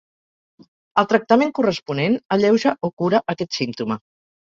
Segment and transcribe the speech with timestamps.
[1.01, 3.99] El tractament corresponent alleuja o cura aquest símptoma.